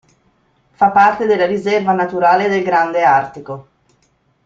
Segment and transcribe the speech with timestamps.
[0.71, 3.67] Fa parte della Riserva naturale del Grande Artico.